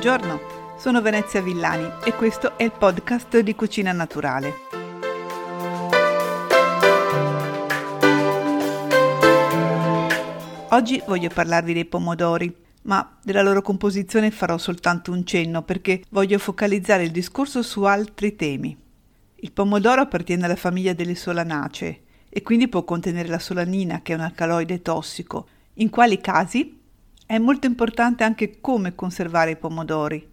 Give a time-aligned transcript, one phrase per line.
[0.00, 4.54] Buongiorno, sono Venezia Villani e questo è il podcast di Cucina Naturale.
[10.68, 16.38] Oggi voglio parlarvi dei pomodori, ma della loro composizione farò soltanto un cenno perché voglio
[16.38, 18.78] focalizzare il discorso su altri temi.
[19.34, 24.14] Il pomodoro appartiene alla famiglia delle solanacee e quindi può contenere la solanina, che è
[24.14, 25.48] un alcaloide tossico.
[25.74, 26.77] In quali casi?
[27.30, 30.26] È molto importante anche come conservare i pomodori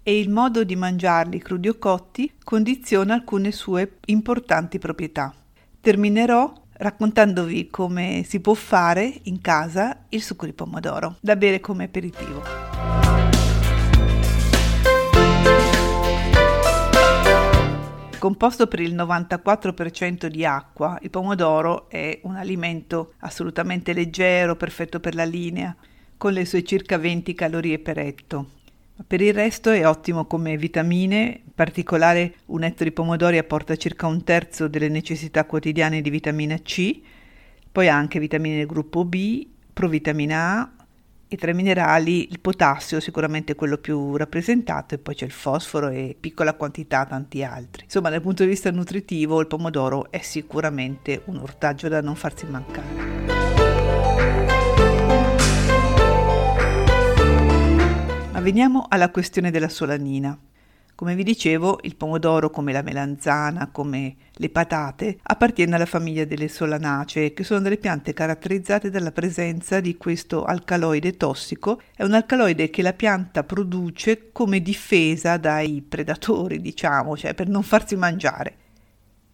[0.00, 5.34] e il modo di mangiarli crudi o cotti condiziona alcune sue importanti proprietà.
[5.80, 11.82] Terminerò raccontandovi come si può fare in casa il succo di pomodoro da bere come
[11.82, 12.40] aperitivo.
[18.20, 25.16] Composto per il 94% di acqua, il pomodoro è un alimento assolutamente leggero, perfetto per
[25.16, 25.76] la linea
[26.16, 28.50] con le sue circa 20 calorie per etto.
[29.06, 34.06] Per il resto è ottimo come vitamine, in particolare un etto di pomodori apporta circa
[34.06, 37.00] un terzo delle necessità quotidiane di vitamina C,
[37.70, 40.70] poi anche vitamine del gruppo B, provitamina A
[41.28, 45.88] e tra i minerali il potassio sicuramente quello più rappresentato e poi c'è il fosforo
[45.88, 47.84] e piccola quantità tanti altri.
[47.84, 52.46] Insomma dal punto di vista nutritivo il pomodoro è sicuramente un ortaggio da non farsi
[52.46, 52.95] mancare.
[58.46, 60.38] Veniamo alla questione della solanina.
[60.94, 66.46] Come vi dicevo, il pomodoro, come la melanzana, come le patate, appartiene alla famiglia delle
[66.46, 71.80] solanacee, che sono delle piante caratterizzate dalla presenza di questo alcaloide tossico.
[71.92, 77.64] È un alcaloide che la pianta produce come difesa dai predatori, diciamo, cioè per non
[77.64, 78.56] farsi mangiare.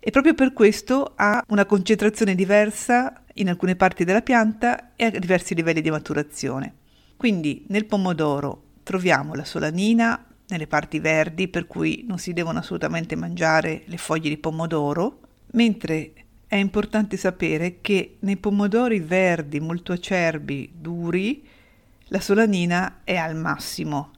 [0.00, 5.10] E proprio per questo ha una concentrazione diversa in alcune parti della pianta e a
[5.10, 6.76] diversi livelli di maturazione.
[7.14, 13.16] Quindi nel pomodoro troviamo la solanina nelle parti verdi, per cui non si devono assolutamente
[13.16, 15.20] mangiare le foglie di pomodoro,
[15.52, 16.12] mentre
[16.46, 21.48] è importante sapere che nei pomodori verdi molto acerbi, duri,
[22.08, 24.10] la solanina è al massimo,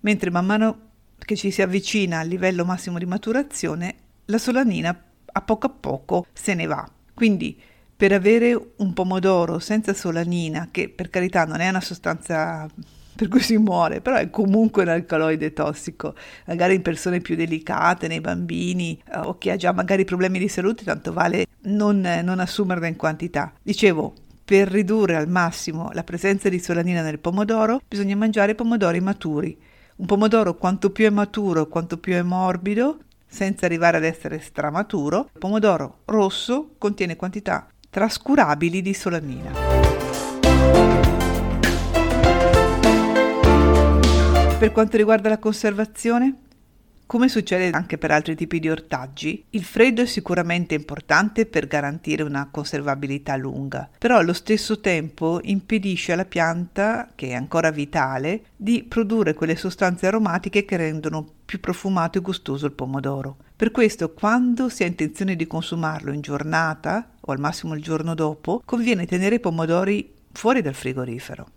[0.00, 0.78] mentre man mano
[1.18, 3.94] che ci si avvicina al livello massimo di maturazione,
[4.26, 4.98] la solanina
[5.36, 6.88] a poco a poco se ne va.
[7.12, 7.60] Quindi
[7.96, 12.66] per avere un pomodoro senza solanina, che per carità non è una sostanza
[13.16, 16.14] per cui si muore, però è comunque un alcaloide tossico,
[16.46, 20.48] magari in persone più delicate, nei bambini eh, o chi ha già magari problemi di
[20.48, 23.52] salute, tanto vale non, non assumerla in quantità.
[23.62, 24.14] Dicevo,
[24.44, 29.56] per ridurre al massimo la presenza di solanina nel pomodoro, bisogna mangiare pomodori maturi.
[29.96, 35.30] Un pomodoro quanto più è maturo, quanto più è morbido, senza arrivare ad essere stramaturo,
[35.32, 39.73] il pomodoro rosso contiene quantità trascurabili di solanina.
[44.64, 46.36] Per quanto riguarda la conservazione,
[47.04, 52.22] come succede anche per altri tipi di ortaggi, il freddo è sicuramente importante per garantire
[52.22, 58.82] una conservabilità lunga, però allo stesso tempo impedisce alla pianta, che è ancora vitale, di
[58.84, 63.36] produrre quelle sostanze aromatiche che rendono più profumato e gustoso il pomodoro.
[63.54, 68.14] Per questo, quando si ha intenzione di consumarlo in giornata o al massimo il giorno
[68.14, 71.48] dopo, conviene tenere i pomodori fuori dal frigorifero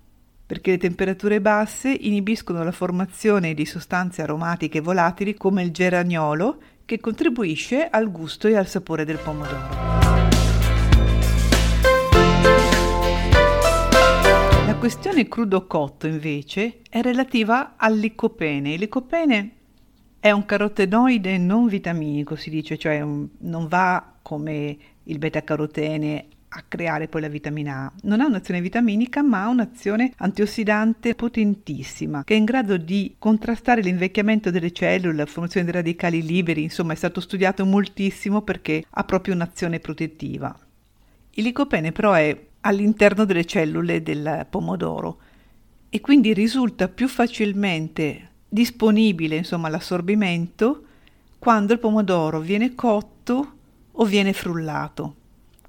[0.47, 7.01] perché le temperature basse inibiscono la formazione di sostanze aromatiche volatili come il geraniolo che
[7.01, 9.67] contribuisce al gusto e al sapore del pomodoro.
[14.65, 18.77] La questione crudo-cotto invece è relativa al licopene.
[18.77, 19.51] Licopene
[20.21, 27.07] è un carotenoide non vitaminico, si dice, cioè non va come il beta-carotene a creare
[27.07, 27.91] poi la vitamina A.
[28.03, 33.81] Non ha un'azione vitaminica, ma ha un'azione antiossidante potentissima, che è in grado di contrastare
[33.81, 39.03] l'invecchiamento delle cellule, la formazione dei radicali liberi, insomma è stato studiato moltissimo perché ha
[39.03, 40.57] proprio un'azione protettiva.
[41.31, 45.19] Il licopene però è all'interno delle cellule del pomodoro
[45.89, 50.83] e quindi risulta più facilmente disponibile insomma all'assorbimento
[51.37, 53.55] quando il pomodoro viene cotto
[53.91, 55.15] o viene frullato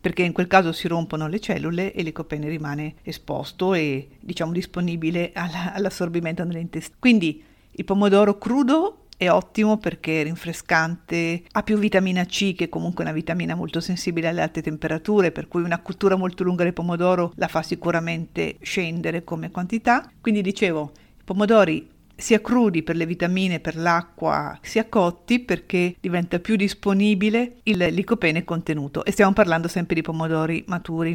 [0.00, 5.32] perché in quel caso si rompono le cellule e l'icopene rimane esposto e diciamo disponibile
[5.34, 6.96] all'assorbimento nell'intestino.
[6.98, 7.42] Quindi
[7.72, 13.02] il pomodoro crudo è ottimo perché è rinfrescante, ha più vitamina C che è comunque
[13.02, 17.32] una vitamina molto sensibile alle alte temperature, per cui una cottura molto lunga del pomodoro
[17.34, 20.08] la fa sicuramente scendere come quantità.
[20.20, 26.40] Quindi dicevo, i pomodori sia crudi per le vitamine, per l'acqua, sia cotti perché diventa
[26.40, 31.12] più disponibile il licopene contenuto e stiamo parlando sempre di pomodori maturi.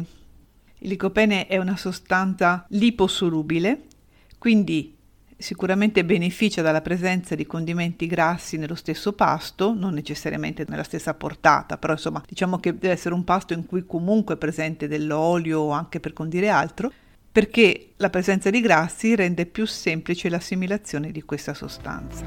[0.78, 3.82] Il licopene è una sostanza liposolubile,
[4.38, 4.96] quindi
[5.36, 11.76] sicuramente beneficia dalla presenza di condimenti grassi nello stesso pasto, non necessariamente nella stessa portata,
[11.76, 15.70] però insomma diciamo che deve essere un pasto in cui comunque è presente dell'olio o
[15.70, 16.90] anche per condire altro,
[17.34, 22.24] perché la presenza di grassi rende più semplice l'assimilazione di questa sostanza.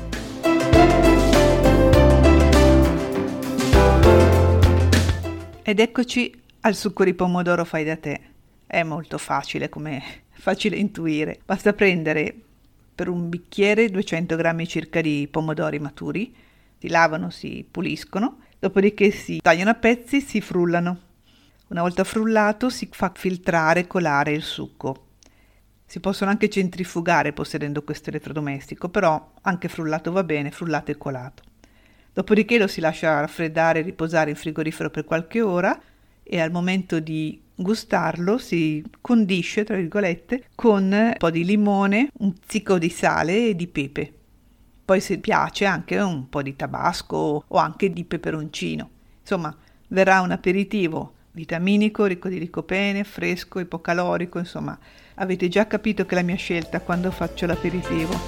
[5.63, 8.19] Ed eccoci al succo di pomodoro fai da te.
[8.68, 11.39] È molto facile, come facile intuire.
[11.45, 12.36] Basta prendere
[12.94, 16.36] per un bicchiere 200 g circa di pomodori maturi,
[16.77, 21.06] si lavano, si puliscono, dopodiché si tagliano a pezzi, si frullano.
[21.69, 25.08] Una volta frullato si fa filtrare e colare il succo.
[25.86, 31.44] Si possono anche centrifugare possedendo questo elettrodomestico, però anche frullato va bene, frullato e colato.
[32.14, 35.78] Dopodiché lo si lascia raffreddare e riposare in frigorifero per qualche ora
[36.24, 42.34] e al momento di gustarlo si condisce, tra virgolette, con un po' di limone, un
[42.48, 44.14] zicco di sale e di pepe.
[44.86, 48.90] Poi se piace anche un po' di tabasco o anche di peperoncino.
[49.19, 49.54] Insomma,
[49.90, 54.75] verrà un aperitivo vitaminico, ricco di licopene, fresco, ipocalorico, insomma,
[55.16, 58.19] avete già capito che è la mia scelta quando faccio l'aperitivo.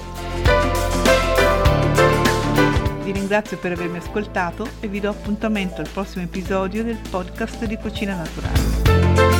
[3.02, 7.76] Vi ringrazio per avermi ascoltato e vi do appuntamento al prossimo episodio del podcast di
[7.76, 9.39] Cucina Naturale.